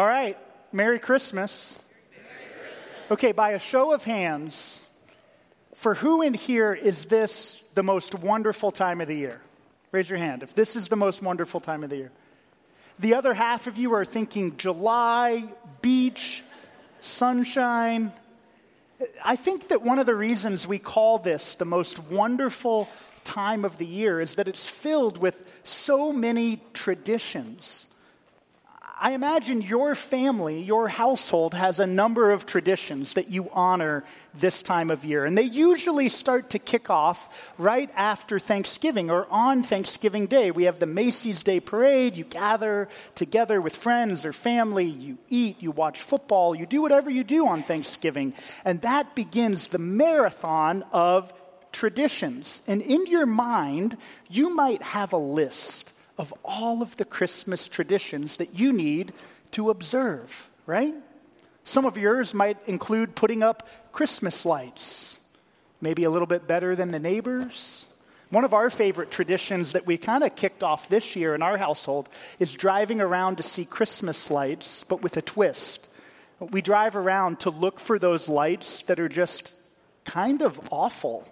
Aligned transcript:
All 0.00 0.06
right, 0.06 0.38
Merry 0.72 0.98
Christmas. 0.98 1.78
Okay, 3.10 3.32
by 3.32 3.50
a 3.50 3.58
show 3.58 3.92
of 3.92 4.02
hands, 4.02 4.80
for 5.74 5.94
who 5.94 6.22
in 6.22 6.32
here 6.32 6.72
is 6.72 7.04
this 7.04 7.62
the 7.74 7.82
most 7.82 8.14
wonderful 8.14 8.72
time 8.72 9.02
of 9.02 9.08
the 9.08 9.14
year? 9.14 9.42
Raise 9.92 10.08
your 10.08 10.18
hand 10.18 10.42
if 10.42 10.54
this 10.54 10.74
is 10.74 10.88
the 10.88 10.96
most 10.96 11.20
wonderful 11.20 11.60
time 11.60 11.84
of 11.84 11.90
the 11.90 11.96
year. 11.96 12.12
The 12.98 13.12
other 13.12 13.34
half 13.34 13.66
of 13.66 13.76
you 13.76 13.92
are 13.92 14.06
thinking 14.06 14.56
July, 14.56 15.44
beach, 15.82 16.42
sunshine. 17.02 18.10
I 19.22 19.36
think 19.36 19.68
that 19.68 19.82
one 19.82 19.98
of 19.98 20.06
the 20.06 20.14
reasons 20.14 20.66
we 20.66 20.78
call 20.78 21.18
this 21.18 21.56
the 21.56 21.66
most 21.66 21.98
wonderful 21.98 22.88
time 23.24 23.66
of 23.66 23.76
the 23.76 23.84
year 23.84 24.18
is 24.18 24.36
that 24.36 24.48
it's 24.48 24.66
filled 24.66 25.18
with 25.18 25.34
so 25.62 26.10
many 26.10 26.62
traditions. 26.72 27.86
I 29.02 29.12
imagine 29.12 29.62
your 29.62 29.94
family, 29.94 30.62
your 30.62 30.86
household 30.86 31.54
has 31.54 31.80
a 31.80 31.86
number 31.86 32.32
of 32.32 32.44
traditions 32.44 33.14
that 33.14 33.30
you 33.30 33.48
honor 33.50 34.04
this 34.38 34.60
time 34.60 34.90
of 34.90 35.06
year. 35.06 35.24
And 35.24 35.38
they 35.38 35.44
usually 35.44 36.10
start 36.10 36.50
to 36.50 36.58
kick 36.58 36.90
off 36.90 37.30
right 37.56 37.88
after 37.96 38.38
Thanksgiving 38.38 39.10
or 39.10 39.26
on 39.30 39.62
Thanksgiving 39.62 40.26
Day. 40.26 40.50
We 40.50 40.64
have 40.64 40.80
the 40.80 40.84
Macy's 40.84 41.42
Day 41.42 41.60
Parade. 41.60 42.14
You 42.14 42.24
gather 42.24 42.90
together 43.14 43.58
with 43.58 43.74
friends 43.74 44.26
or 44.26 44.34
family. 44.34 44.84
You 44.84 45.16
eat, 45.30 45.62
you 45.62 45.70
watch 45.70 46.02
football, 46.02 46.54
you 46.54 46.66
do 46.66 46.82
whatever 46.82 47.08
you 47.08 47.24
do 47.24 47.46
on 47.46 47.62
Thanksgiving. 47.62 48.34
And 48.66 48.82
that 48.82 49.14
begins 49.14 49.68
the 49.68 49.78
marathon 49.78 50.84
of 50.92 51.32
traditions. 51.72 52.60
And 52.66 52.82
in 52.82 53.06
your 53.06 53.24
mind, 53.24 53.96
you 54.28 54.54
might 54.54 54.82
have 54.82 55.14
a 55.14 55.18
list 55.18 55.90
of 56.20 56.34
all 56.44 56.82
of 56.82 56.98
the 56.98 57.04
Christmas 57.06 57.66
traditions 57.66 58.36
that 58.36 58.54
you 58.54 58.74
need 58.74 59.10
to 59.52 59.70
observe, 59.70 60.50
right? 60.66 60.92
Some 61.64 61.86
of 61.86 61.96
yours 61.96 62.34
might 62.34 62.58
include 62.66 63.16
putting 63.16 63.42
up 63.42 63.66
Christmas 63.90 64.44
lights, 64.44 65.18
maybe 65.80 66.04
a 66.04 66.10
little 66.10 66.26
bit 66.26 66.46
better 66.46 66.76
than 66.76 66.90
the 66.90 66.98
neighbors. 66.98 67.86
One 68.28 68.44
of 68.44 68.52
our 68.52 68.68
favorite 68.68 69.10
traditions 69.10 69.72
that 69.72 69.86
we 69.86 69.96
kind 69.96 70.22
of 70.22 70.36
kicked 70.36 70.62
off 70.62 70.90
this 70.90 71.16
year 71.16 71.34
in 71.34 71.40
our 71.40 71.56
household 71.56 72.06
is 72.38 72.52
driving 72.52 73.00
around 73.00 73.36
to 73.36 73.42
see 73.42 73.64
Christmas 73.64 74.30
lights, 74.30 74.84
but 74.90 75.00
with 75.00 75.16
a 75.16 75.22
twist. 75.22 75.88
We 76.38 76.60
drive 76.60 76.96
around 76.96 77.40
to 77.40 77.50
look 77.50 77.80
for 77.80 77.98
those 77.98 78.28
lights 78.28 78.82
that 78.82 79.00
are 79.00 79.08
just 79.08 79.54
kind 80.04 80.42
of 80.42 80.60
awful. 80.70 81.26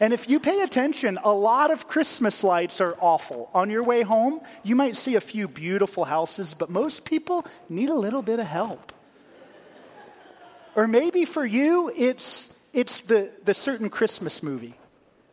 And 0.00 0.14
if 0.14 0.30
you 0.30 0.40
pay 0.40 0.62
attention, 0.62 1.18
a 1.22 1.30
lot 1.30 1.70
of 1.70 1.86
Christmas 1.86 2.42
lights 2.42 2.80
are 2.80 2.96
awful. 3.00 3.50
On 3.52 3.68
your 3.68 3.84
way 3.84 4.00
home, 4.00 4.40
you 4.62 4.74
might 4.74 4.96
see 4.96 5.14
a 5.14 5.20
few 5.20 5.46
beautiful 5.46 6.06
houses, 6.06 6.54
but 6.58 6.70
most 6.70 7.04
people 7.04 7.46
need 7.68 7.90
a 7.90 7.94
little 7.94 8.22
bit 8.22 8.38
of 8.38 8.46
help. 8.46 8.92
Or 10.74 10.88
maybe 10.88 11.26
for 11.26 11.44
you, 11.44 11.92
it's, 11.94 12.50
it's 12.72 13.02
the, 13.02 13.30
the 13.44 13.52
certain 13.52 13.90
Christmas 13.90 14.42
movie. 14.42 14.74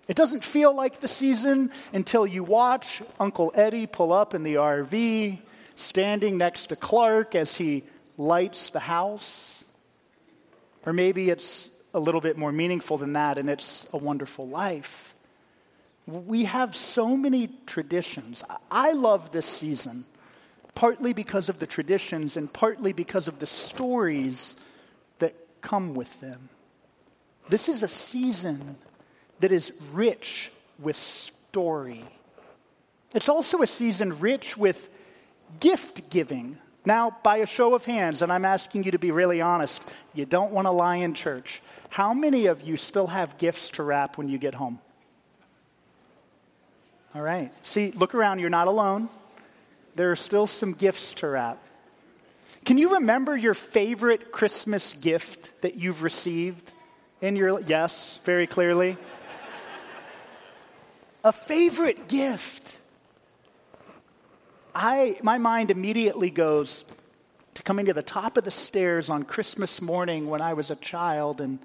It 0.09 0.17
doesn't 0.17 0.43
feel 0.43 0.75
like 0.75 0.99
the 0.99 1.07
season 1.07 1.71
until 1.93 2.27
you 2.27 2.43
watch 2.43 3.01
Uncle 3.21 3.53
Eddie 3.55 3.87
pull 3.87 4.11
up 4.11 4.35
in 4.35 4.43
the 4.43 4.55
RV, 4.55 5.39
standing 5.77 6.37
next 6.37 6.67
to 6.67 6.75
Clark 6.75 7.35
as 7.35 7.53
he 7.53 7.83
lights 8.17 8.69
the 8.71 8.79
house. 8.79 9.63
Or 10.85 10.91
maybe 10.91 11.29
it's 11.29 11.69
a 11.97 11.99
little 11.99 12.21
bit 12.21 12.37
more 12.37 12.51
meaningful 12.51 12.97
than 12.97 13.13
that, 13.13 13.37
and 13.37 13.49
it's 13.49 13.85
a 13.91 13.97
wonderful 13.97 14.47
life. 14.47 15.15
We 16.05 16.45
have 16.45 16.75
so 16.75 17.17
many 17.17 17.49
traditions. 17.65 18.43
I 18.71 18.91
love 18.93 19.31
this 19.31 19.47
season, 19.47 20.05
partly 20.75 21.11
because 21.11 21.49
of 21.49 21.57
the 21.57 21.65
traditions 21.65 22.37
and 22.37 22.53
partly 22.53 22.93
because 22.93 23.27
of 23.27 23.39
the 23.39 23.47
stories 23.47 24.55
that 25.17 25.35
come 25.61 25.95
with 25.95 26.21
them. 26.21 26.49
This 27.49 27.67
is 27.67 27.81
a 27.81 27.87
season 27.87 28.77
that 29.39 29.51
is 29.51 29.71
rich 29.91 30.51
with 30.77 30.95
story. 30.95 32.05
It's 33.15 33.27
also 33.27 33.63
a 33.63 33.67
season 33.67 34.19
rich 34.19 34.55
with 34.55 34.89
gift 35.59 36.09
giving. 36.11 36.59
Now, 36.85 37.17
by 37.23 37.37
a 37.37 37.45
show 37.47 37.73
of 37.73 37.85
hands, 37.85 38.21
and 38.21 38.31
I'm 38.31 38.45
asking 38.45 38.83
you 38.83 38.91
to 38.91 38.99
be 38.99 39.11
really 39.11 39.41
honest, 39.41 39.81
you 40.13 40.25
don't 40.25 40.51
want 40.51 40.67
to 40.67 40.71
lie 40.71 40.97
in 40.97 41.15
church. 41.15 41.61
How 41.97 42.13
many 42.13 42.45
of 42.45 42.61
you 42.61 42.77
still 42.77 43.07
have 43.07 43.39
gifts 43.39 43.71
to 43.71 43.81
wrap 43.81 44.19
when 44.19 44.29
you 44.29 44.37
get 44.37 44.53
home? 44.53 44.77
All 47.15 47.23
right. 47.23 47.51
See, 47.65 47.89
look 47.89 48.13
around. 48.13 48.37
You're 48.37 48.51
not 48.51 48.67
alone. 48.67 49.09
There 49.95 50.11
are 50.11 50.15
still 50.15 50.45
some 50.45 50.73
gifts 50.73 51.15
to 51.15 51.27
wrap. 51.27 51.57
Can 52.65 52.77
you 52.77 52.93
remember 52.93 53.35
your 53.35 53.55
favorite 53.55 54.31
Christmas 54.31 54.93
gift 55.01 55.49
that 55.63 55.77
you've 55.77 56.03
received 56.03 56.71
in 57.19 57.35
your 57.35 57.59
yes, 57.61 58.19
very 58.23 58.45
clearly? 58.45 58.95
A 61.23 61.33
favorite 61.33 62.07
gift. 62.07 62.77
I 64.75 65.17
my 65.23 65.39
mind 65.39 65.71
immediately 65.71 66.29
goes 66.29 66.85
to 67.55 67.63
coming 67.63 67.87
to 67.87 67.93
the 67.93 68.03
top 68.03 68.37
of 68.37 68.43
the 68.43 68.51
stairs 68.51 69.09
on 69.09 69.23
Christmas 69.23 69.81
morning 69.81 70.27
when 70.27 70.41
I 70.41 70.53
was 70.53 70.69
a 70.69 70.75
child 70.75 71.41
and 71.41 71.57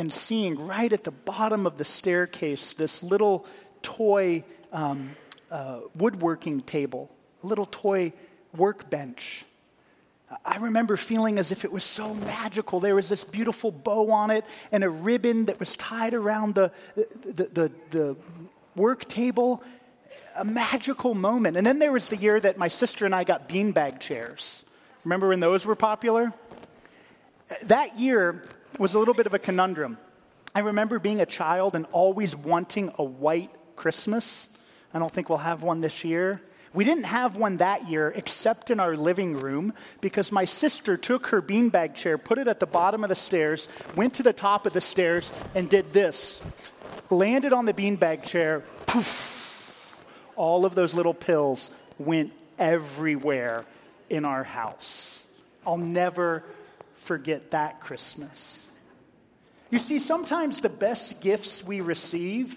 and 0.00 0.10
seeing 0.10 0.66
right 0.66 0.94
at 0.94 1.04
the 1.04 1.10
bottom 1.10 1.66
of 1.66 1.76
the 1.76 1.84
staircase 1.84 2.72
this 2.78 3.02
little 3.02 3.44
toy 3.82 4.42
um, 4.72 5.14
uh, 5.50 5.80
woodworking 5.94 6.62
table, 6.62 7.10
a 7.44 7.46
little 7.46 7.66
toy 7.66 8.10
workbench. 8.56 9.44
I 10.42 10.56
remember 10.56 10.96
feeling 10.96 11.38
as 11.38 11.52
if 11.52 11.66
it 11.66 11.72
was 11.72 11.84
so 11.84 12.14
magical. 12.14 12.80
There 12.80 12.94
was 12.94 13.10
this 13.10 13.22
beautiful 13.24 13.70
bow 13.70 14.10
on 14.10 14.30
it 14.30 14.46
and 14.72 14.82
a 14.82 14.88
ribbon 14.88 15.44
that 15.46 15.60
was 15.60 15.68
tied 15.76 16.14
around 16.14 16.54
the, 16.54 16.72
the, 16.96 17.48
the, 17.52 17.72
the 17.90 18.16
work 18.74 19.06
table. 19.06 19.62
A 20.34 20.44
magical 20.46 21.12
moment. 21.12 21.58
And 21.58 21.66
then 21.66 21.78
there 21.78 21.92
was 21.92 22.08
the 22.08 22.16
year 22.16 22.40
that 22.40 22.56
my 22.56 22.68
sister 22.68 23.04
and 23.04 23.14
I 23.14 23.24
got 23.24 23.50
beanbag 23.50 24.00
chairs. 24.00 24.64
Remember 25.04 25.28
when 25.28 25.40
those 25.40 25.66
were 25.66 25.76
popular? 25.76 26.32
That 27.64 27.98
year, 27.98 28.44
was 28.78 28.94
a 28.94 28.98
little 28.98 29.14
bit 29.14 29.26
of 29.26 29.34
a 29.34 29.38
conundrum. 29.38 29.98
I 30.54 30.60
remember 30.60 30.98
being 30.98 31.20
a 31.20 31.26
child 31.26 31.74
and 31.74 31.86
always 31.92 32.34
wanting 32.34 32.92
a 32.98 33.04
white 33.04 33.50
Christmas. 33.76 34.48
I 34.92 34.98
don't 34.98 35.12
think 35.12 35.28
we'll 35.28 35.38
have 35.38 35.62
one 35.62 35.80
this 35.80 36.04
year. 36.04 36.40
We 36.72 36.84
didn't 36.84 37.04
have 37.04 37.34
one 37.34 37.56
that 37.56 37.88
year 37.88 38.12
except 38.14 38.70
in 38.70 38.78
our 38.78 38.96
living 38.96 39.34
room 39.34 39.72
because 40.00 40.30
my 40.30 40.44
sister 40.44 40.96
took 40.96 41.28
her 41.28 41.42
beanbag 41.42 41.96
chair, 41.96 42.16
put 42.16 42.38
it 42.38 42.46
at 42.46 42.60
the 42.60 42.66
bottom 42.66 43.02
of 43.02 43.08
the 43.08 43.16
stairs, 43.16 43.66
went 43.96 44.14
to 44.14 44.22
the 44.22 44.32
top 44.32 44.66
of 44.66 44.72
the 44.72 44.80
stairs, 44.80 45.30
and 45.54 45.68
did 45.68 45.92
this. 45.92 46.40
Landed 47.10 47.52
on 47.52 47.64
the 47.64 47.72
beanbag 47.72 48.24
chair, 48.24 48.60
poof. 48.86 49.08
All 50.36 50.64
of 50.64 50.76
those 50.76 50.94
little 50.94 51.14
pills 51.14 51.70
went 51.98 52.32
everywhere 52.58 53.64
in 54.08 54.24
our 54.24 54.44
house. 54.44 55.22
I'll 55.66 55.76
never 55.76 56.44
forget 57.00 57.50
that 57.50 57.80
Christmas. 57.80 58.66
You 59.70 59.78
see, 59.78 60.00
sometimes 60.00 60.60
the 60.60 60.68
best 60.68 61.20
gifts 61.20 61.62
we 61.62 61.80
receive 61.80 62.56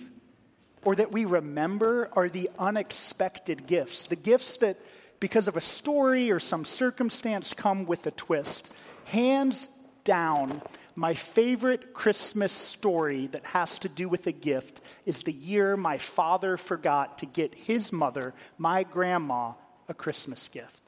or 0.83 0.95
that 0.95 1.11
we 1.11 1.25
remember 1.25 2.09
are 2.13 2.27
the 2.27 2.49
unexpected 2.59 3.67
gifts. 3.67 4.07
The 4.07 4.15
gifts 4.15 4.57
that, 4.57 4.77
because 5.19 5.47
of 5.47 5.55
a 5.55 5.61
story 5.61 6.31
or 6.31 6.39
some 6.39 6.65
circumstance, 6.65 7.53
come 7.53 7.85
with 7.85 8.05
a 8.07 8.11
twist. 8.11 8.69
Hands 9.05 9.67
down, 10.03 10.61
my 10.95 11.13
favorite 11.13 11.93
Christmas 11.93 12.51
story 12.51 13.27
that 13.27 13.45
has 13.45 13.79
to 13.79 13.89
do 13.89 14.09
with 14.09 14.27
a 14.27 14.31
gift 14.31 14.81
is 15.05 15.23
the 15.23 15.31
year 15.31 15.77
my 15.77 15.97
father 15.97 16.57
forgot 16.57 17.19
to 17.19 17.25
get 17.25 17.55
his 17.55 17.91
mother, 17.91 18.33
my 18.57 18.83
grandma, 18.83 19.53
a 19.87 19.93
Christmas 19.93 20.49
gift. 20.49 20.82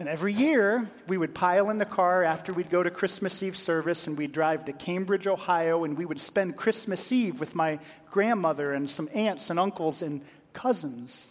And 0.00 0.08
every 0.08 0.32
year, 0.32 0.88
we 1.08 1.18
would 1.18 1.34
pile 1.34 1.70
in 1.70 1.78
the 1.78 1.84
car 1.84 2.22
after 2.22 2.52
we'd 2.52 2.70
go 2.70 2.84
to 2.84 2.90
Christmas 2.90 3.42
Eve 3.42 3.56
service 3.56 4.06
and 4.06 4.16
we'd 4.16 4.30
drive 4.30 4.66
to 4.66 4.72
Cambridge, 4.72 5.26
Ohio, 5.26 5.82
and 5.82 5.98
we 5.98 6.04
would 6.04 6.20
spend 6.20 6.56
Christmas 6.56 7.10
Eve 7.10 7.40
with 7.40 7.56
my 7.56 7.80
grandmother 8.08 8.72
and 8.72 8.88
some 8.88 9.08
aunts 9.12 9.50
and 9.50 9.58
uncles 9.58 10.00
and 10.00 10.20
cousins. 10.52 11.26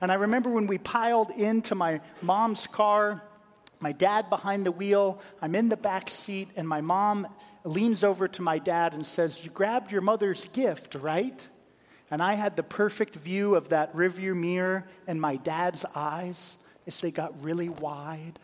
And 0.00 0.10
I 0.10 0.16
remember 0.16 0.50
when 0.50 0.66
we 0.66 0.78
piled 0.78 1.30
into 1.30 1.76
my 1.76 2.00
mom's 2.20 2.66
car, 2.66 3.22
my 3.78 3.92
dad 3.92 4.28
behind 4.28 4.66
the 4.66 4.72
wheel, 4.72 5.20
I'm 5.40 5.54
in 5.54 5.68
the 5.68 5.76
back 5.76 6.10
seat, 6.10 6.48
and 6.56 6.68
my 6.68 6.80
mom 6.80 7.28
leans 7.62 8.02
over 8.02 8.26
to 8.26 8.42
my 8.42 8.58
dad 8.58 8.94
and 8.94 9.06
says, 9.06 9.44
You 9.44 9.50
grabbed 9.50 9.92
your 9.92 10.00
mother's 10.00 10.44
gift, 10.52 10.96
right? 10.96 11.40
And 12.10 12.20
I 12.20 12.34
had 12.34 12.56
the 12.56 12.64
perfect 12.64 13.14
view 13.14 13.54
of 13.54 13.68
that 13.68 13.94
rearview 13.94 14.34
mirror 14.34 14.88
and 15.06 15.20
my 15.20 15.36
dad's 15.36 15.84
eyes 15.94 16.56
as 16.88 17.00
they 17.00 17.12
got 17.12 17.44
really 17.44 17.68
wide. 17.68 18.40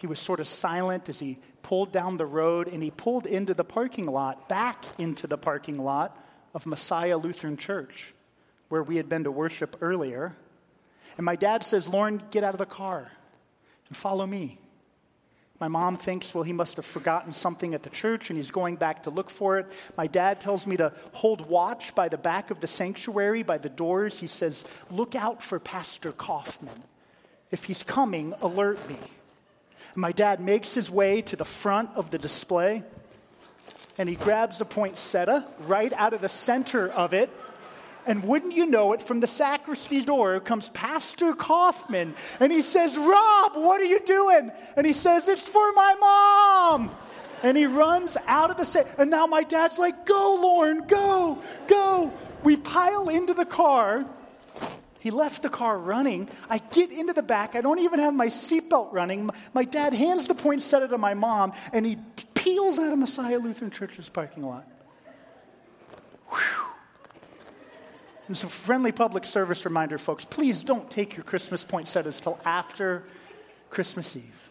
He 0.00 0.06
was 0.06 0.18
sort 0.18 0.40
of 0.40 0.48
silent 0.48 1.08
as 1.08 1.18
he 1.18 1.38
pulled 1.62 1.92
down 1.92 2.16
the 2.16 2.26
road 2.26 2.68
and 2.68 2.82
he 2.82 2.90
pulled 2.90 3.26
into 3.26 3.52
the 3.52 3.64
parking 3.64 4.06
lot, 4.06 4.48
back 4.48 4.84
into 4.98 5.26
the 5.26 5.36
parking 5.36 5.78
lot 5.78 6.16
of 6.54 6.64
Messiah 6.64 7.18
Lutheran 7.18 7.56
Church, 7.56 8.14
where 8.68 8.82
we 8.82 8.96
had 8.96 9.08
been 9.08 9.24
to 9.24 9.30
worship 9.30 9.76
earlier. 9.80 10.36
And 11.16 11.24
my 11.24 11.36
dad 11.36 11.66
says, 11.66 11.88
Lorne, 11.88 12.22
get 12.30 12.44
out 12.44 12.54
of 12.54 12.58
the 12.58 12.66
car 12.66 13.10
and 13.88 13.96
follow 13.96 14.26
me. 14.26 14.58
My 15.58 15.68
mom 15.68 15.96
thinks, 15.96 16.34
well, 16.34 16.44
he 16.44 16.52
must 16.52 16.76
have 16.76 16.84
forgotten 16.84 17.32
something 17.32 17.72
at 17.72 17.82
the 17.82 17.90
church 17.90 18.28
and 18.28 18.36
he's 18.36 18.50
going 18.50 18.76
back 18.76 19.04
to 19.04 19.10
look 19.10 19.30
for 19.30 19.58
it. 19.58 19.66
My 19.96 20.06
dad 20.06 20.40
tells 20.40 20.66
me 20.66 20.76
to 20.76 20.92
hold 21.12 21.48
watch 21.48 21.94
by 21.94 22.08
the 22.08 22.18
back 22.18 22.50
of 22.50 22.60
the 22.60 22.66
sanctuary, 22.66 23.42
by 23.42 23.58
the 23.58 23.70
doors. 23.70 24.18
He 24.18 24.26
says, 24.26 24.64
look 24.90 25.14
out 25.14 25.42
for 25.42 25.58
Pastor 25.58 26.12
Kaufman. 26.12 26.82
If 27.50 27.64
he's 27.64 27.82
coming, 27.82 28.34
alert 28.42 28.86
me. 28.88 28.96
And 28.96 30.02
my 30.02 30.12
dad 30.12 30.40
makes 30.40 30.74
his 30.74 30.90
way 30.90 31.22
to 31.22 31.36
the 31.36 31.44
front 31.44 31.90
of 31.96 32.10
the 32.10 32.18
display 32.18 32.82
and 33.98 34.08
he 34.08 34.14
grabs 34.14 34.58
the 34.58 34.64
poinsettia 34.64 35.46
right 35.60 35.92
out 35.94 36.12
of 36.12 36.20
the 36.20 36.28
center 36.28 36.88
of 36.88 37.14
it 37.14 37.30
and 38.06 38.22
wouldn't 38.24 38.54
you 38.54 38.66
know 38.66 38.92
it, 38.92 39.06
from 39.06 39.20
the 39.20 39.26
sacristy 39.26 40.04
door 40.04 40.40
comes 40.40 40.68
Pastor 40.70 41.34
Kaufman. 41.34 42.14
And 42.40 42.52
he 42.52 42.62
says, 42.62 42.96
Rob, 42.96 43.52
what 43.54 43.80
are 43.80 43.84
you 43.84 44.00
doing? 44.04 44.52
And 44.76 44.86
he 44.86 44.92
says, 44.92 45.28
It's 45.28 45.46
for 45.46 45.72
my 45.72 45.94
mom. 45.98 46.94
And 47.42 47.56
he 47.56 47.66
runs 47.66 48.16
out 48.26 48.50
of 48.50 48.56
the 48.56 48.64
set. 48.64 48.94
And 48.98 49.10
now 49.10 49.26
my 49.26 49.42
dad's 49.42 49.78
like, 49.78 50.06
Go, 50.06 50.38
Lorne, 50.40 50.86
go, 50.86 51.42
go. 51.68 52.12
We 52.42 52.56
pile 52.56 53.08
into 53.08 53.34
the 53.34 53.44
car. 53.44 54.06
He 55.00 55.10
left 55.10 55.42
the 55.42 55.48
car 55.48 55.78
running. 55.78 56.28
I 56.48 56.58
get 56.58 56.90
into 56.90 57.12
the 57.12 57.22
back. 57.22 57.54
I 57.54 57.60
don't 57.60 57.78
even 57.78 58.00
have 58.00 58.14
my 58.14 58.28
seatbelt 58.28 58.92
running. 58.92 59.30
My 59.54 59.64
dad 59.64 59.92
hands 59.92 60.26
the 60.26 60.34
poinsettia 60.34 60.88
to 60.88 60.98
my 60.98 61.14
mom, 61.14 61.52
and 61.72 61.86
he 61.86 61.98
peels 62.34 62.78
out 62.78 62.92
of 62.92 62.98
Messiah 62.98 63.38
Lutheran 63.38 63.70
Church's 63.70 64.08
parking 64.08 64.42
lot. 64.42 64.66
And 68.28 68.36
so, 68.36 68.48
friendly 68.48 68.92
public 68.92 69.24
service 69.24 69.64
reminder, 69.64 69.98
folks, 69.98 70.24
please 70.24 70.64
don't 70.64 70.90
take 70.90 71.16
your 71.16 71.22
Christmas 71.22 71.62
poinsettias 71.62 72.20
till 72.20 72.40
after 72.44 73.04
Christmas 73.70 74.16
Eve. 74.16 74.46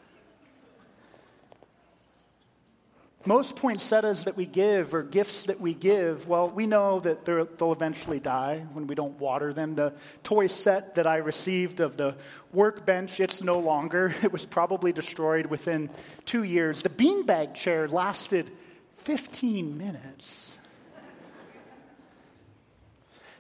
Most 3.27 3.55
poinsettias 3.55 4.25
that 4.25 4.37
we 4.37 4.45
give 4.45 4.93
or 4.93 5.01
gifts 5.01 5.45
that 5.45 5.59
we 5.59 5.73
give, 5.73 6.27
well, 6.27 6.47
we 6.47 6.67
know 6.67 6.99
that 6.99 7.25
they'll 7.25 7.71
eventually 7.71 8.19
die 8.19 8.63
when 8.71 8.85
we 8.85 8.93
don't 8.93 9.19
water 9.19 9.51
them. 9.51 9.73
The 9.73 9.93
toy 10.23 10.45
set 10.45 10.95
that 10.95 11.07
I 11.07 11.17
received 11.17 11.79
of 11.79 11.97
the 11.97 12.15
workbench, 12.53 13.19
it's 13.19 13.41
no 13.41 13.57
longer. 13.57 14.15
It 14.23 14.31
was 14.31 14.45
probably 14.45 14.93
destroyed 14.93 15.47
within 15.47 15.89
two 16.25 16.43
years. 16.43 16.83
The 16.83 16.89
beanbag 16.89 17.55
chair 17.55 17.87
lasted 17.87 18.51
15 19.05 19.75
minutes. 19.75 20.54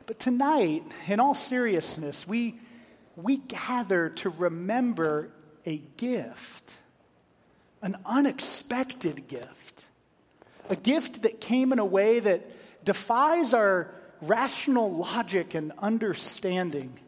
But 0.07 0.19
tonight, 0.19 0.83
in 1.07 1.19
all 1.19 1.33
seriousness, 1.33 2.27
we, 2.27 2.59
we 3.15 3.37
gather 3.37 4.09
to 4.09 4.29
remember 4.29 5.31
a 5.65 5.81
gift, 5.97 6.73
an 7.81 7.97
unexpected 8.05 9.27
gift, 9.27 9.83
a 10.69 10.75
gift 10.75 11.23
that 11.23 11.41
came 11.41 11.73
in 11.73 11.79
a 11.79 11.85
way 11.85 12.19
that 12.19 12.85
defies 12.85 13.53
our 13.53 13.93
rational 14.21 14.95
logic 14.95 15.55
and 15.55 15.71
understanding. 15.79 16.99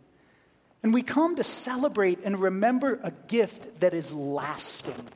And 0.82 0.94
we 0.94 1.04
come 1.04 1.36
to 1.36 1.44
celebrate 1.44 2.20
and 2.24 2.40
remember 2.40 3.00
a 3.04 3.12
gift 3.12 3.80
that 3.80 3.94
is 3.94 4.12
lasting, 4.12 5.08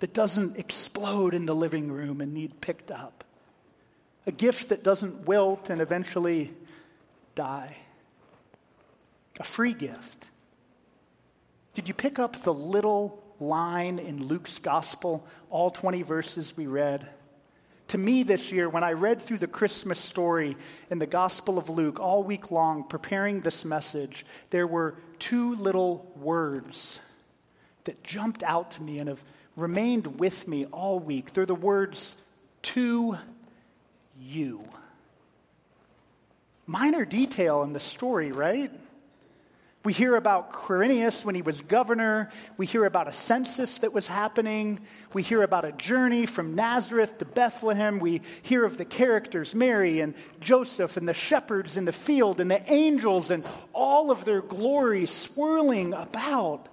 that 0.00 0.12
doesn't 0.12 0.58
explode 0.58 1.32
in 1.32 1.46
the 1.46 1.54
living 1.54 1.90
room 1.90 2.20
and 2.20 2.34
need 2.34 2.60
picked 2.60 2.90
up 2.90 3.24
a 4.26 4.32
gift 4.32 4.70
that 4.70 4.82
doesn't 4.82 5.26
wilt 5.26 5.70
and 5.70 5.80
eventually 5.80 6.52
die, 7.34 7.76
a 9.38 9.44
free 9.44 9.74
gift. 9.74 10.26
Did 11.74 11.88
you 11.88 11.94
pick 11.94 12.18
up 12.18 12.44
the 12.44 12.54
little 12.54 13.22
line 13.40 13.98
in 13.98 14.26
Luke's 14.26 14.58
gospel, 14.58 15.26
all 15.50 15.70
20 15.70 16.02
verses 16.02 16.56
we 16.56 16.66
read? 16.66 17.08
To 17.88 17.98
me 17.98 18.22
this 18.22 18.50
year, 18.50 18.68
when 18.68 18.82
I 18.82 18.92
read 18.92 19.22
through 19.22 19.38
the 19.38 19.46
Christmas 19.46 20.00
story 20.00 20.56
in 20.90 20.98
the 20.98 21.06
Gospel 21.06 21.58
of 21.58 21.68
Luke 21.68 22.00
all 22.00 22.24
week 22.24 22.50
long, 22.50 22.84
preparing 22.84 23.40
this 23.40 23.64
message, 23.64 24.24
there 24.50 24.66
were 24.66 24.96
two 25.18 25.54
little 25.56 26.10
words 26.16 26.98
that 27.84 28.02
jumped 28.02 28.42
out 28.42 28.70
to 28.72 28.82
me 28.82 28.98
and 28.98 29.08
have 29.08 29.22
remained 29.54 30.18
with 30.18 30.48
me 30.48 30.64
all 30.66 30.98
week. 30.98 31.34
They're 31.34 31.44
the 31.44 31.54
words, 31.54 32.14
to 32.62 33.18
you. 34.20 34.64
Minor 36.66 37.04
detail 37.04 37.62
in 37.62 37.72
the 37.72 37.80
story, 37.80 38.32
right? 38.32 38.70
We 39.84 39.92
hear 39.92 40.16
about 40.16 40.50
Quirinius 40.50 41.26
when 41.26 41.34
he 41.34 41.42
was 41.42 41.60
governor. 41.60 42.32
We 42.56 42.64
hear 42.64 42.86
about 42.86 43.06
a 43.06 43.12
census 43.12 43.76
that 43.78 43.92
was 43.92 44.06
happening. 44.06 44.80
We 45.12 45.22
hear 45.22 45.42
about 45.42 45.66
a 45.66 45.72
journey 45.72 46.24
from 46.24 46.54
Nazareth 46.54 47.18
to 47.18 47.26
Bethlehem. 47.26 47.98
We 47.98 48.22
hear 48.42 48.64
of 48.64 48.78
the 48.78 48.86
characters, 48.86 49.54
Mary 49.54 50.00
and 50.00 50.14
Joseph 50.40 50.96
and 50.96 51.06
the 51.06 51.12
shepherds 51.12 51.76
in 51.76 51.84
the 51.84 51.92
field 51.92 52.40
and 52.40 52.50
the 52.50 52.62
angels 52.72 53.30
and 53.30 53.44
all 53.74 54.10
of 54.10 54.24
their 54.24 54.40
glory 54.40 55.04
swirling 55.04 55.92
about. 55.92 56.66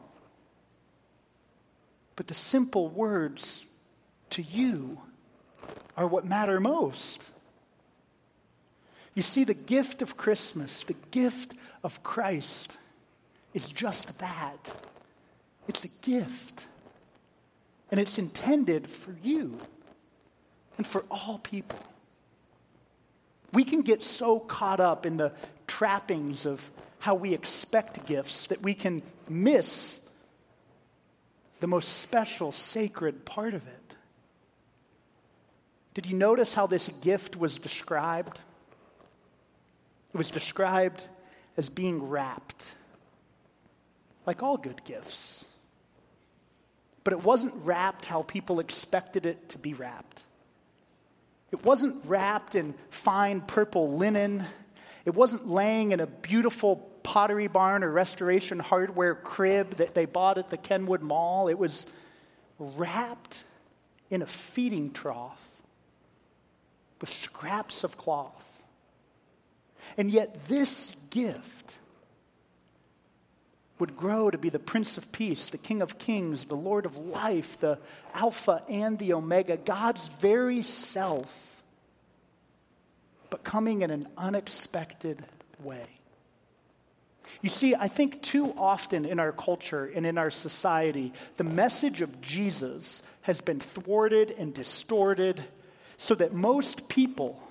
But 2.16 2.28
the 2.28 2.34
simple 2.34 2.88
words 2.88 3.66
to 4.32 4.42
you 4.42 5.00
are 6.02 6.08
what 6.08 6.26
matter 6.26 6.60
most. 6.60 7.22
You 9.14 9.22
see, 9.22 9.44
the 9.44 9.54
gift 9.54 10.02
of 10.02 10.18
Christmas, 10.18 10.84
the 10.84 10.96
gift 11.12 11.54
of 11.84 12.02
Christ, 12.02 12.72
is 13.54 13.66
just 13.66 14.18
that. 14.20 14.84
It's 15.68 15.84
a 15.84 15.90
gift. 16.02 16.66
And 17.92 18.00
it's 18.00 18.18
intended 18.18 18.90
for 18.90 19.16
you 19.22 19.60
and 20.78 20.88
for 20.88 21.06
all 21.12 21.40
people. 21.40 21.80
We 23.54 23.64
can 23.66 23.82
get 23.82 24.02
so 24.02 24.40
caught 24.40 24.80
up 24.80 25.06
in 25.06 25.18
the 25.18 25.34
trappings 25.68 26.46
of 26.46 26.72
how 27.00 27.16
we 27.16 27.34
expect 27.34 28.06
gifts 28.08 28.48
that 28.48 28.62
we 28.62 28.74
can 28.74 29.04
miss 29.30 30.00
the 31.60 31.68
most 31.68 32.02
special, 32.02 32.52
sacred 32.52 33.26
part 33.26 33.54
of 33.54 33.68
it. 33.68 33.81
Did 35.94 36.06
you 36.06 36.16
notice 36.16 36.54
how 36.54 36.68
this 36.68 36.90
gift 37.02 37.36
was 37.36 37.58
described? 37.58 38.40
It 40.14 40.18
was 40.18 40.32
described 40.32 41.08
as 41.58 41.70
being 41.70 42.08
wrapped, 42.08 42.64
like 44.26 44.42
all 44.42 44.58
good 44.58 44.84
gifts. 44.86 45.46
But 47.04 47.14
it 47.14 47.24
wasn't 47.24 47.54
wrapped 47.64 48.06
how 48.06 48.22
people 48.22 48.60
expected 48.60 49.26
it 49.26 49.50
to 49.50 49.58
be 49.58 49.74
wrapped. 49.74 50.24
It 51.52 51.66
wasn't 51.66 52.06
wrapped 52.06 52.56
in 52.56 52.74
fine 52.90 53.42
purple 53.42 53.98
linen. 53.98 54.46
It 55.04 55.14
wasn't 55.14 55.50
laying 55.50 55.92
in 55.92 56.00
a 56.00 56.08
beautiful 56.08 56.78
pottery 57.04 57.48
barn 57.48 57.84
or 57.84 57.92
restoration 57.92 58.60
hardware 58.60 59.16
crib 59.16 59.78
that 59.78 59.94
they 59.94 60.06
bought 60.06 60.38
at 60.38 60.50
the 60.50 60.58
Kenwood 60.58 61.02
Mall. 61.02 61.50
It 61.50 61.58
was 61.58 61.86
wrapped 62.60 63.40
in 64.10 64.22
a 64.22 64.28
feeding 64.28 64.94
trough 64.94 65.51
with 67.02 67.12
scraps 67.14 67.84
of 67.84 67.98
cloth. 67.98 68.32
And 69.98 70.10
yet, 70.10 70.48
this 70.48 70.96
gift 71.10 71.78
would 73.80 73.98
grow 73.98 74.30
to 74.30 74.38
be 74.38 74.50
the 74.50 74.60
Prince 74.60 74.96
of 74.98 75.12
Peace, 75.12 75.50
the 75.50 75.58
King 75.58 75.82
of 75.82 75.98
Kings, 75.98 76.46
the 76.46 76.56
Lord 76.56 76.86
of 76.86 76.98
Life, 76.98 77.60
the 77.60 77.80
Alpha 78.14 78.62
and 78.70 79.00
the 79.00 79.14
Omega, 79.14 79.58
God's 79.58 80.08
very 80.22 80.62
self, 80.62 81.34
but 83.32 83.44
coming 83.44 83.82
in 83.82 83.90
an 83.90 84.08
unexpected 84.18 85.24
way. 85.60 85.88
You 87.42 87.50
see, 87.50 87.74
I 87.74 87.88
think 87.88 88.22
too 88.22 88.54
often 88.56 89.04
in 89.04 89.20
our 89.20 89.32
culture 89.32 89.92
and 89.94 90.06
in 90.06 90.20
our 90.20 90.30
society, 90.30 91.12
the 91.38 91.44
message 91.44 92.02
of 92.02 92.22
Jesus 92.22 93.02
has 93.22 93.42
been 93.42 93.60
thwarted 93.60 94.30
and 94.38 94.54
distorted 94.54 95.44
so 96.02 96.16
that 96.16 96.34
most 96.34 96.90
people 96.90 97.42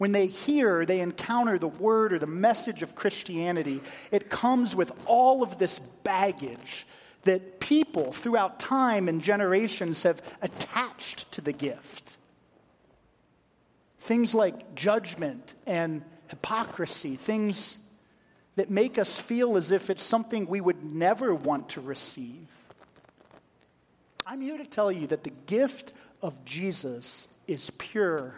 when 0.00 0.12
they 0.12 0.28
hear, 0.28 0.86
they 0.86 1.00
encounter 1.00 1.58
the 1.58 1.68
word 1.68 2.14
or 2.14 2.18
the 2.18 2.26
message 2.26 2.80
of 2.80 2.94
Christianity, 2.94 3.82
it 4.10 4.30
comes 4.30 4.74
with 4.74 4.90
all 5.04 5.42
of 5.42 5.58
this 5.58 5.78
baggage 6.04 6.86
that 7.24 7.60
people 7.60 8.14
throughout 8.14 8.58
time 8.58 9.10
and 9.10 9.20
generations 9.20 10.04
have 10.04 10.22
attached 10.40 11.30
to 11.32 11.42
the 11.42 11.52
gift. 11.52 12.16
Things 13.98 14.32
like 14.32 14.74
judgment 14.74 15.52
and 15.66 16.02
hypocrisy, 16.28 17.16
things 17.16 17.76
that 18.56 18.70
make 18.70 18.96
us 18.96 19.18
feel 19.18 19.58
as 19.58 19.70
if 19.70 19.90
it's 19.90 20.02
something 20.02 20.46
we 20.46 20.62
would 20.62 20.82
never 20.82 21.34
want 21.34 21.68
to 21.68 21.82
receive. 21.82 22.48
I'm 24.26 24.40
here 24.40 24.56
to 24.56 24.64
tell 24.64 24.90
you 24.90 25.06
that 25.08 25.24
the 25.24 25.32
gift 25.46 25.92
of 26.22 26.44
Jesus 26.44 27.26
is 27.46 27.70
pure 27.78 28.34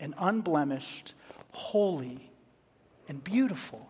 and 0.00 0.14
unblemished, 0.18 1.14
holy 1.52 2.30
and 3.08 3.22
beautiful. 3.22 3.88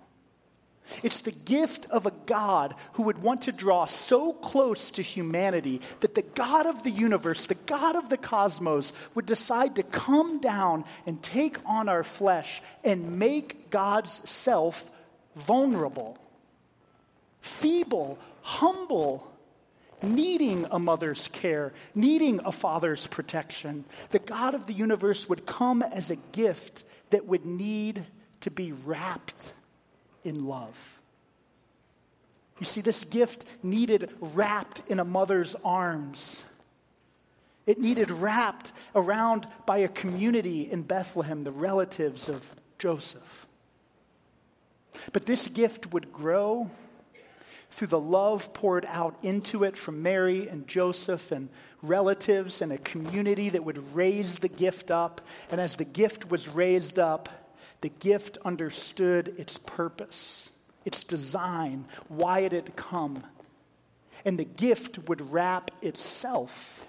It's 1.03 1.23
the 1.23 1.33
gift 1.33 1.87
of 1.91 2.07
a 2.07 2.13
God 2.27 2.75
who 2.95 3.05
would 3.05 3.23
want 3.23 3.43
to 3.43 3.53
draw 3.53 3.87
so 3.87 4.33
close 4.33 4.91
to 4.93 5.03
humanity 5.03 5.81
that 6.01 6.15
the 6.15 6.23
God 6.23 6.67
of 6.67 6.83
the 6.83 6.91
universe, 6.91 7.47
the 7.47 7.55
God 7.55 7.97
of 7.97 8.11
the 8.11 8.19
cosmos, 8.19 8.93
would 9.15 9.27
decide 9.27 9.77
to 9.77 9.83
come 9.83 10.41
down 10.41 10.85
and 11.07 11.23
take 11.23 11.57
on 11.67 11.89
our 11.89 12.05
flesh 12.05 12.63
and 12.83 13.19
make 13.19 13.71
God's 13.71 14.21
self 14.31 14.91
vulnerable, 15.35 16.19
feeble, 17.41 18.19
humble, 18.43 19.27
needing 20.05 20.67
a 20.71 20.79
mother's 20.79 21.29
care, 21.33 21.73
needing 21.95 22.41
a 22.45 22.53
father's 22.53 23.07
protection. 23.07 23.85
The 24.11 24.19
God 24.19 24.55
of 24.55 24.67
the 24.67 24.73
universe 24.73 25.29
would 25.29 25.47
come 25.47 25.83
as 25.83 26.11
a 26.11 26.17
gift 26.17 26.85
that 27.11 27.27
would 27.27 27.45
need 27.45 28.05
to 28.43 28.51
be 28.51 28.73
wrapped 28.73 29.53
in 30.25 30.47
love. 30.47 30.77
You 32.61 32.67
see, 32.67 32.81
this 32.81 33.05
gift 33.05 33.45
needed 33.63 34.11
wrapped 34.21 34.83
in 34.89 35.01
a 35.01 35.05
mother's 35.05 35.57
arms. 35.65 36.37
It 37.67 37.81
needed 37.81 38.11
wrapped 38.11 38.73
around 38.95 39.47
by 39.67 39.79
a 39.79 39.89
community 39.89 40.71
in 40.71 40.83
Bethlehem, 40.83 41.43
the 41.43 41.51
relatives 41.51 42.29
of 42.29 42.43
Joseph. 42.79 43.47
But 45.13 45.27
this 45.27 45.49
gift 45.49 45.93
would 45.93 46.13
grow 46.13 46.71
through 47.75 47.89
the 47.89 47.99
love 47.99 48.55
poured 48.55 48.87
out 48.89 49.17
into 49.23 49.65
it 49.65 49.77
from 49.77 50.01
Mary 50.01 50.49
and 50.49 50.69
Joseph 50.69 51.33
and 51.33 51.49
relatives 51.83 52.63
and 52.63 52.71
a 52.71 52.79
community 52.79 53.51
that 53.51 53.65
would 53.65 53.95
raise 53.95 54.39
the 54.39 54.49
gift 54.49 54.93
up. 54.93 55.21
And 55.51 55.61
as 55.61 55.75
the 55.75 55.85
gift 55.85 56.31
was 56.31 56.49
raised 56.49 57.01
up, 57.01 57.29
the 57.81 57.89
gift 57.89 58.39
understood 58.45 59.35
its 59.39 59.59
purpose, 59.67 60.51
its 60.85 61.03
design, 61.03 61.87
why 62.09 62.41
it 62.41 62.53
had 62.53 62.77
come. 62.77 63.25
And 64.25 64.39
the 64.39 64.45
gift 64.45 65.09
would 65.09 65.33
wrap 65.33 65.73
itself. 65.83 66.87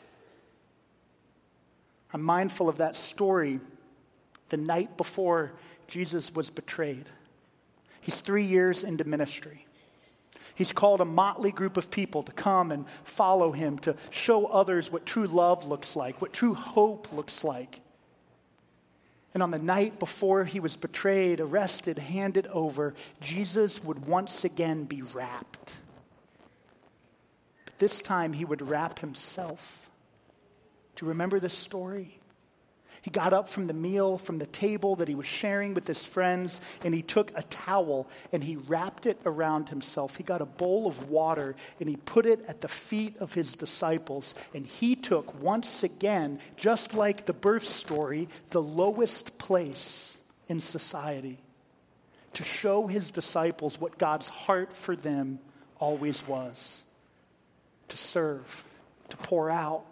I'm 2.13 2.21
mindful 2.21 2.69
of 2.69 2.77
that 2.77 2.95
story 2.95 3.59
the 4.49 4.57
night 4.57 4.97
before 4.97 5.53
Jesus 5.87 6.33
was 6.33 6.51
betrayed. 6.51 7.09
He's 8.01 8.17
three 8.17 8.45
years 8.45 8.83
into 8.83 9.03
ministry. 9.03 9.64
He's 10.55 10.71
called 10.71 11.01
a 11.01 11.05
motley 11.05 11.51
group 11.51 11.75
of 11.75 11.91
people 11.91 12.23
to 12.23 12.31
come 12.31 12.71
and 12.71 12.85
follow 13.03 13.51
him, 13.51 13.77
to 13.79 13.95
show 14.09 14.45
others 14.45 14.89
what 14.91 15.05
true 15.05 15.27
love 15.27 15.67
looks 15.67 15.95
like, 15.95 16.21
what 16.21 16.33
true 16.33 16.53
hope 16.53 17.11
looks 17.11 17.43
like. 17.43 17.81
And 19.33 19.43
on 19.43 19.51
the 19.51 19.59
night 19.59 19.99
before 19.99 20.45
he 20.45 20.61
was 20.61 20.77
betrayed, 20.77 21.41
arrested, 21.41 21.99
handed 21.99 22.47
over, 22.47 22.95
Jesus 23.19 23.83
would 23.83 24.07
once 24.07 24.45
again 24.45 24.85
be 24.85 25.01
wrapped. 25.01 25.73
But 27.65 27.77
this 27.77 28.01
time 28.01 28.31
he 28.31 28.45
would 28.45 28.61
wrap 28.61 28.99
himself. 28.99 29.89
Do 30.95 31.05
you 31.05 31.09
remember 31.09 31.41
this 31.41 31.57
story? 31.57 32.21
He 33.05 33.11
got 33.11 33.33
up 33.33 33.49
from 33.49 33.67
the 33.67 33.73
meal, 33.73 34.17
from 34.17 34.39
the 34.39 34.47
table 34.47 34.95
that 34.95 35.07
he 35.07 35.13
was 35.13 35.27
sharing 35.27 35.75
with 35.75 35.85
his 35.85 36.03
friends, 36.03 36.59
and 36.83 36.91
he 36.91 37.03
took 37.03 37.31
a 37.35 37.43
towel 37.43 38.07
and 38.31 38.43
he 38.43 38.55
wrapped 38.55 39.05
it 39.05 39.19
around 39.27 39.69
himself. 39.69 40.15
He 40.15 40.23
got 40.23 40.41
a 40.41 40.45
bowl 40.45 40.87
of 40.87 41.07
water 41.07 41.55
and 41.79 41.87
he 41.87 41.97
put 41.97 42.25
it 42.25 42.43
at 42.47 42.61
the 42.61 42.67
feet 42.67 43.15
of 43.19 43.33
his 43.33 43.53
disciples. 43.53 44.33
And 44.55 44.65
he 44.65 44.95
took, 44.95 45.39
once 45.39 45.83
again, 45.83 46.39
just 46.57 46.95
like 46.95 47.27
the 47.27 47.33
birth 47.33 47.67
story, 47.67 48.27
the 48.49 48.63
lowest 48.63 49.37
place 49.37 50.17
in 50.49 50.59
society 50.59 51.37
to 52.33 52.43
show 52.43 52.87
his 52.87 53.11
disciples 53.11 53.79
what 53.79 53.99
God's 53.99 54.29
heart 54.29 54.75
for 54.75 54.95
them 54.95 55.37
always 55.79 56.27
was 56.27 56.81
to 57.89 57.97
serve, 57.97 58.65
to 59.09 59.17
pour 59.17 59.51
out, 59.51 59.85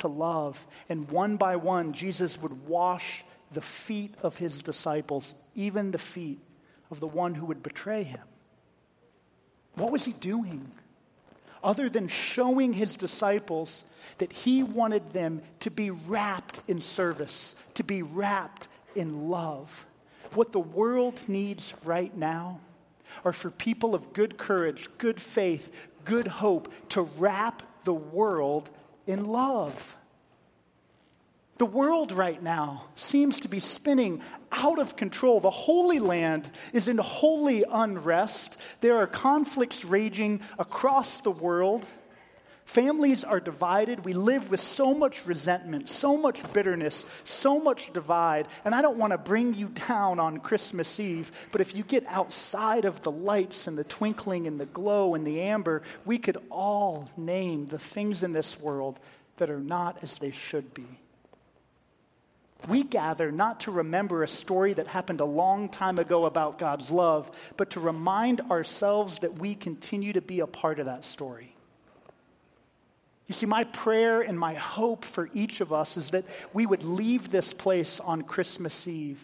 to 0.00 0.08
love. 0.08 0.66
And 0.88 1.10
one 1.10 1.36
by 1.36 1.56
one, 1.56 1.92
Jesus 1.92 2.40
would 2.40 2.66
wash 2.66 3.24
the 3.52 3.60
feet 3.60 4.14
of 4.22 4.36
his 4.36 4.60
disciples, 4.60 5.34
even 5.54 5.90
the 5.90 5.98
feet 5.98 6.40
of 6.90 7.00
the 7.00 7.06
one 7.06 7.34
who 7.34 7.46
would 7.46 7.62
betray 7.62 8.02
him. 8.02 8.26
What 9.74 9.92
was 9.92 10.04
he 10.04 10.12
doing? 10.12 10.70
Other 11.62 11.88
than 11.88 12.08
showing 12.08 12.72
his 12.72 12.96
disciples 12.96 13.84
that 14.18 14.32
he 14.32 14.62
wanted 14.62 15.12
them 15.12 15.42
to 15.60 15.70
be 15.70 15.90
wrapped 15.90 16.60
in 16.66 16.80
service, 16.80 17.54
to 17.74 17.84
be 17.84 18.02
wrapped 18.02 18.68
in 18.94 19.28
love. 19.28 19.86
What 20.32 20.52
the 20.52 20.60
world 20.60 21.20
needs 21.28 21.74
right 21.84 22.16
now 22.16 22.60
are 23.24 23.32
for 23.32 23.50
people 23.50 23.94
of 23.94 24.12
good 24.12 24.38
courage, 24.38 24.88
good 24.98 25.20
faith, 25.20 25.72
good 26.04 26.26
hope 26.26 26.72
to 26.90 27.02
wrap 27.02 27.62
the 27.84 27.94
world 27.94 28.70
in 29.06 29.24
love. 29.26 29.96
The 31.58 31.66
world 31.66 32.10
right 32.12 32.42
now 32.42 32.86
seems 32.94 33.40
to 33.40 33.48
be 33.48 33.60
spinning 33.60 34.22
out 34.50 34.78
of 34.78 34.96
control. 34.96 35.40
The 35.40 35.50
Holy 35.50 35.98
Land 35.98 36.50
is 36.72 36.88
in 36.88 36.96
holy 36.96 37.64
unrest. 37.70 38.56
There 38.80 38.96
are 38.96 39.06
conflicts 39.06 39.84
raging 39.84 40.40
across 40.58 41.20
the 41.20 41.30
world. 41.30 41.84
Families 42.72 43.24
are 43.24 43.40
divided. 43.40 44.04
We 44.04 44.12
live 44.12 44.48
with 44.48 44.60
so 44.60 44.94
much 44.94 45.26
resentment, 45.26 45.88
so 45.88 46.16
much 46.16 46.40
bitterness, 46.52 47.04
so 47.24 47.58
much 47.58 47.92
divide. 47.92 48.46
And 48.64 48.76
I 48.76 48.80
don't 48.80 48.96
want 48.96 49.10
to 49.10 49.18
bring 49.18 49.54
you 49.54 49.70
down 49.88 50.20
on 50.20 50.38
Christmas 50.38 51.00
Eve, 51.00 51.32
but 51.50 51.60
if 51.60 51.74
you 51.74 51.82
get 51.82 52.06
outside 52.06 52.84
of 52.84 53.02
the 53.02 53.10
lights 53.10 53.66
and 53.66 53.76
the 53.76 53.82
twinkling 53.82 54.46
and 54.46 54.60
the 54.60 54.66
glow 54.66 55.16
and 55.16 55.26
the 55.26 55.40
amber, 55.40 55.82
we 56.04 56.16
could 56.16 56.36
all 56.48 57.10
name 57.16 57.66
the 57.66 57.78
things 57.80 58.22
in 58.22 58.34
this 58.34 58.60
world 58.60 59.00
that 59.38 59.50
are 59.50 59.58
not 59.58 60.04
as 60.04 60.18
they 60.18 60.30
should 60.30 60.72
be. 60.72 60.86
We 62.68 62.84
gather 62.84 63.32
not 63.32 63.58
to 63.60 63.72
remember 63.72 64.22
a 64.22 64.28
story 64.28 64.74
that 64.74 64.86
happened 64.86 65.20
a 65.20 65.24
long 65.24 65.70
time 65.70 65.98
ago 65.98 66.24
about 66.24 66.60
God's 66.60 66.88
love, 66.92 67.32
but 67.56 67.70
to 67.70 67.80
remind 67.80 68.42
ourselves 68.42 69.18
that 69.20 69.40
we 69.40 69.56
continue 69.56 70.12
to 70.12 70.20
be 70.20 70.38
a 70.38 70.46
part 70.46 70.78
of 70.78 70.86
that 70.86 71.04
story. 71.04 71.56
You 73.30 73.36
see, 73.36 73.46
my 73.46 73.62
prayer 73.62 74.22
and 74.22 74.36
my 74.36 74.54
hope 74.54 75.04
for 75.04 75.30
each 75.32 75.60
of 75.60 75.72
us 75.72 75.96
is 75.96 76.10
that 76.10 76.24
we 76.52 76.66
would 76.66 76.82
leave 76.82 77.30
this 77.30 77.52
place 77.52 78.00
on 78.00 78.22
Christmas 78.22 78.88
Eve 78.88 79.20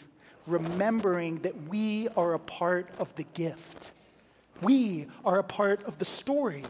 remembering 0.47 1.41
that 1.41 1.69
we 1.69 2.07
are 2.17 2.33
a 2.33 2.39
part 2.39 2.89
of 3.01 3.13
the 3.17 3.25
gift. 3.25 3.91
We 4.63 5.09
are 5.25 5.41
a 5.41 5.43
part 5.43 5.83
of 5.87 5.99
the 5.99 6.05
story. 6.05 6.63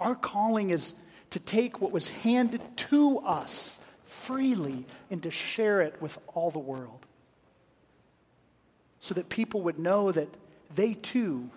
Our 0.00 0.16
calling 0.16 0.70
is 0.70 0.94
to 1.30 1.38
take 1.38 1.80
what 1.80 1.92
was 1.92 2.08
handed 2.08 2.60
to 2.88 3.20
us 3.20 3.78
freely 4.04 4.86
and 5.12 5.22
to 5.22 5.30
share 5.30 5.80
it 5.80 6.02
with 6.02 6.18
all 6.34 6.50
the 6.50 6.58
world. 6.58 7.06
So 8.98 9.14
that 9.14 9.28
people 9.28 9.62
would 9.62 9.78
know 9.78 10.10
that 10.10 10.34
they 10.74 10.94
too 10.94 11.50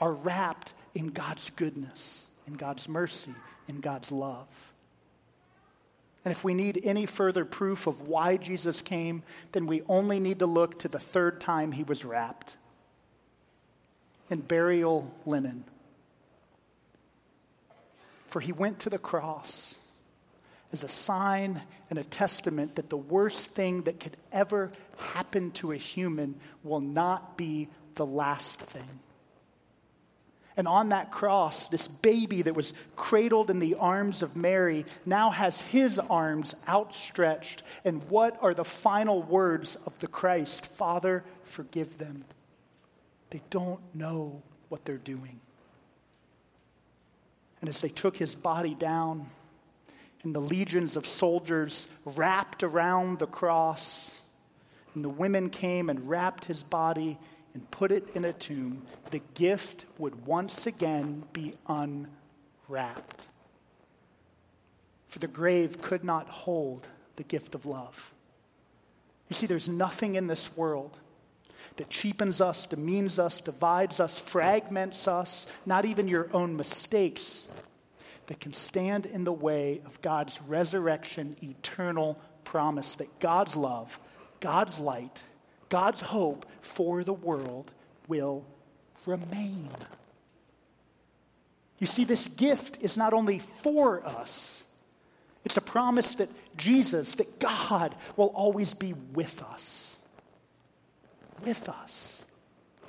are 0.00 0.12
wrapped 0.12 0.74
in 0.94 1.08
God's 1.08 1.50
goodness, 1.56 2.26
in 2.46 2.54
God's 2.54 2.86
mercy, 2.86 3.34
in 3.68 3.80
God's 3.80 4.12
love. 4.12 4.48
And 6.24 6.32
if 6.32 6.42
we 6.42 6.54
need 6.54 6.80
any 6.84 7.04
further 7.04 7.44
proof 7.44 7.86
of 7.86 8.08
why 8.08 8.36
Jesus 8.38 8.80
came, 8.80 9.22
then 9.52 9.66
we 9.66 9.82
only 9.88 10.18
need 10.18 10.38
to 10.38 10.46
look 10.46 10.78
to 10.80 10.88
the 10.88 10.98
third 10.98 11.40
time 11.40 11.72
he 11.72 11.82
was 11.82 12.04
wrapped 12.04 12.56
in 14.30 14.40
burial 14.40 15.14
linen. 15.26 15.64
For 18.28 18.40
he 18.40 18.52
went 18.52 18.80
to 18.80 18.90
the 18.90 18.98
cross 18.98 19.74
as 20.72 20.82
a 20.82 20.88
sign 20.88 21.62
and 21.90 21.98
a 21.98 22.04
testament 22.04 22.76
that 22.76 22.90
the 22.90 22.96
worst 22.96 23.46
thing 23.48 23.82
that 23.82 24.00
could 24.00 24.16
ever 24.32 24.72
happen 25.12 25.50
to 25.52 25.72
a 25.72 25.76
human 25.76 26.34
will 26.62 26.80
not 26.80 27.36
be 27.36 27.68
the 27.94 28.06
last 28.06 28.58
thing. 28.60 28.98
And 30.56 30.68
on 30.68 30.90
that 30.90 31.10
cross, 31.10 31.66
this 31.66 31.88
baby 31.88 32.42
that 32.42 32.54
was 32.54 32.72
cradled 32.94 33.50
in 33.50 33.58
the 33.58 33.74
arms 33.74 34.22
of 34.22 34.36
Mary 34.36 34.86
now 35.04 35.30
has 35.30 35.60
his 35.60 35.98
arms 35.98 36.54
outstretched. 36.68 37.62
And 37.84 38.08
what 38.08 38.38
are 38.40 38.54
the 38.54 38.64
final 38.64 39.22
words 39.22 39.76
of 39.86 39.98
the 39.98 40.06
Christ? 40.06 40.64
Father, 40.66 41.24
forgive 41.44 41.98
them. 41.98 42.24
They 43.30 43.42
don't 43.50 43.80
know 43.94 44.42
what 44.68 44.84
they're 44.84 44.96
doing. 44.96 45.40
And 47.60 47.68
as 47.68 47.80
they 47.80 47.88
took 47.88 48.16
his 48.16 48.34
body 48.34 48.74
down, 48.74 49.30
and 50.24 50.34
the 50.34 50.40
legions 50.40 50.96
of 50.96 51.06
soldiers 51.06 51.86
wrapped 52.04 52.62
around 52.62 53.18
the 53.18 53.26
cross. 53.26 54.10
And 54.94 55.04
the 55.04 55.10
women 55.10 55.50
came 55.50 55.90
and 55.90 56.08
wrapped 56.08 56.46
his 56.46 56.62
body 56.62 57.18
and 57.54 57.70
put 57.70 57.92
it 57.92 58.08
in 58.14 58.24
a 58.24 58.32
tomb. 58.32 58.82
The 59.10 59.22
gift 59.34 59.84
would 59.96 60.26
once 60.26 60.66
again 60.66 61.24
be 61.32 61.54
unwrapped. 61.68 63.26
For 65.08 65.20
the 65.20 65.28
grave 65.28 65.80
could 65.80 66.02
not 66.02 66.28
hold 66.28 66.88
the 67.16 67.22
gift 67.22 67.54
of 67.54 67.64
love. 67.64 68.12
You 69.28 69.36
see, 69.36 69.46
there's 69.46 69.68
nothing 69.68 70.16
in 70.16 70.26
this 70.26 70.56
world 70.56 70.98
that 71.76 71.90
cheapens 71.90 72.40
us, 72.40 72.66
demeans 72.66 73.18
us, 73.18 73.40
divides 73.40 74.00
us, 74.00 74.18
fragments 74.18 75.08
us, 75.08 75.46
not 75.64 75.84
even 75.84 76.08
your 76.08 76.28
own 76.32 76.56
mistakes, 76.56 77.46
that 78.26 78.40
can 78.40 78.54
stand 78.54 79.06
in 79.06 79.24
the 79.24 79.32
way 79.32 79.80
of 79.84 80.00
God's 80.00 80.36
resurrection, 80.46 81.36
eternal 81.42 82.18
promise 82.44 82.94
that 82.96 83.20
God's 83.20 83.54
love, 83.54 83.98
God's 84.40 84.78
light, 84.78 85.22
God's 85.74 86.02
hope 86.02 86.46
for 86.62 87.02
the 87.02 87.12
world 87.12 87.72
will 88.06 88.46
remain. 89.06 89.70
You 91.80 91.88
see, 91.88 92.04
this 92.04 92.28
gift 92.28 92.78
is 92.80 92.96
not 92.96 93.12
only 93.12 93.40
for 93.64 94.06
us, 94.06 94.62
it's 95.44 95.56
a 95.56 95.60
promise 95.60 96.14
that 96.14 96.28
Jesus, 96.56 97.16
that 97.16 97.40
God 97.40 97.92
will 98.16 98.28
always 98.28 98.72
be 98.72 98.92
with 98.92 99.42
us. 99.42 99.96
With 101.44 101.68
us. 101.68 102.22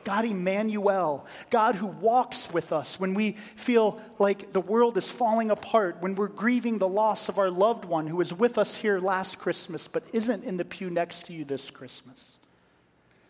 God 0.04 0.26
Emmanuel, 0.26 1.26
God 1.50 1.74
who 1.74 1.88
walks 1.88 2.54
with 2.54 2.72
us 2.72 3.00
when 3.00 3.16
we 3.16 3.36
feel 3.56 4.00
like 4.20 4.54
the 4.54 4.62
world 4.62 4.96
is 5.00 5.10
falling 5.10 5.50
apart, 5.50 6.04
when 6.04 6.14
we're 6.14 6.28
grieving 6.28 6.78
the 6.78 6.88
loss 6.88 7.30
of 7.30 7.40
our 7.40 7.50
loved 7.50 7.84
one 7.84 8.06
who 8.06 8.18
was 8.18 8.32
with 8.32 8.60
us 8.60 8.76
here 8.76 9.00
last 9.00 9.40
Christmas 9.40 9.88
but 9.88 10.04
isn't 10.14 10.44
in 10.44 10.58
the 10.58 10.66
pew 10.66 10.92
next 10.92 11.26
to 11.26 11.34
you 11.34 11.46
this 11.46 11.72
Christmas. 11.72 12.38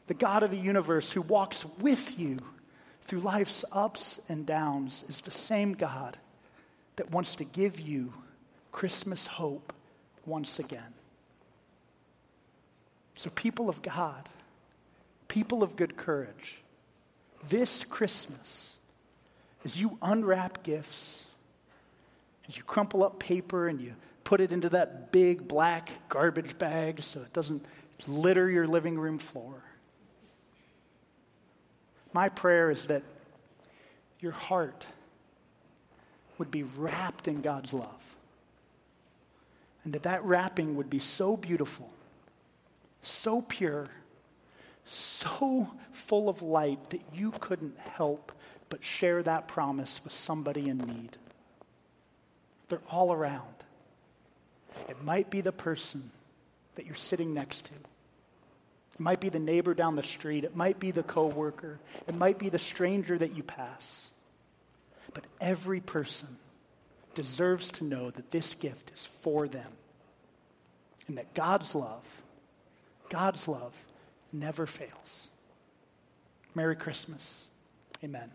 The 0.08 0.14
God 0.14 0.44
of 0.44 0.52
the 0.52 0.58
universe 0.58 1.12
who 1.12 1.22
walks 1.22 1.66
with 1.80 2.20
you 2.20 2.40
through 3.04 3.22
life's 3.22 3.66
ups 3.72 4.20
and 4.30 4.46
downs 4.46 5.04
is 5.08 5.22
the 5.22 5.32
same 5.32 5.74
God 5.74 6.18
that 6.96 7.12
wants 7.12 7.36
to 7.36 7.44
give 7.44 7.80
you 7.80 8.14
Christmas 8.72 9.28
hope 9.28 9.74
once 10.26 10.60
again. 10.60 10.94
So, 13.16 13.30
people 13.30 13.70
of 13.70 13.82
God, 13.82 14.28
people 15.28 15.64
of 15.64 15.76
good 15.76 15.96
courage, 15.96 16.58
this 17.50 17.84
Christmas, 17.86 18.76
as 19.64 19.78
you 19.78 19.98
unwrap 20.02 20.64
gifts, 20.64 21.26
as 22.48 22.58
you 22.58 22.64
crumple 22.64 23.04
up 23.04 23.20
paper 23.20 23.68
and 23.68 23.80
you 23.82 23.94
put 24.24 24.42
it 24.42 24.52
into 24.52 24.70
that 24.70 25.12
big 25.12 25.48
black 25.48 25.90
garbage 26.10 26.58
bag 26.58 27.02
so 27.02 27.22
it 27.22 27.32
doesn't 27.34 27.66
litter 28.08 28.50
your 28.50 28.68
living 28.68 28.98
room 28.98 29.18
floor, 29.18 29.64
my 32.16 32.30
prayer 32.30 32.72
is 32.72 32.86
that 32.86 33.04
your 34.22 34.32
heart 34.32 34.86
would 36.38 36.50
be 36.50 36.64
wrapped 36.64 37.28
in 37.28 37.42
God's 37.42 37.74
love. 37.74 38.02
And 39.84 39.94
that 39.94 40.04
that 40.04 40.24
wrapping 40.24 40.78
would 40.78 40.90
be 40.90 41.00
so 41.00 41.36
beautiful, 41.36 41.92
so 43.04 43.42
pure, 43.42 43.88
so 44.86 45.70
full 45.92 46.30
of 46.30 46.42
light 46.42 46.92
that 46.92 47.02
you 47.14 47.32
couldn't 47.32 47.78
help 47.78 48.32
but 48.70 48.82
share 48.82 49.22
that 49.22 49.50
promise 49.50 50.00
with 50.06 50.14
somebody 50.14 50.70
in 50.70 50.78
need. 50.78 51.18
They're 52.70 52.80
all 52.90 53.12
around. 53.12 53.56
It 54.88 55.04
might 55.04 55.30
be 55.30 55.42
the 55.42 55.52
person 55.52 56.12
that 56.76 56.86
you're 56.86 56.96
sitting 56.96 57.34
next 57.34 57.66
to. 57.66 57.74
It 58.96 59.02
might 59.02 59.20
be 59.20 59.30
the 59.30 59.40
neighbor 59.40 59.74
down 59.74 59.96
the 59.96 60.04
street. 60.04 60.44
It 60.46 60.56
might 60.56 60.80
be 60.80 60.92
the 60.92 61.04
coworker. 61.04 61.80
It 62.08 62.16
might 62.16 62.40
be 62.40 62.50
the 62.50 62.60
stranger 62.60 63.18
that 63.18 63.36
you 63.36 63.44
pass. 63.44 64.12
But 65.14 65.26
every 65.42 65.82
person 65.82 66.38
deserves 67.14 67.70
to 67.72 67.84
know 67.84 68.10
that 68.10 68.32
this 68.32 68.54
gift 68.56 68.92
is 68.94 69.08
for 69.22 69.48
them. 69.48 69.72
And 71.08 71.18
that 71.18 71.34
God's 71.34 71.76
love, 71.76 72.04
God's 73.10 73.48
love 73.48 73.74
never 74.32 74.66
fails. 74.66 75.28
Merry 76.56 76.76
Christmas. 76.76 77.46
Amen. 78.04 78.32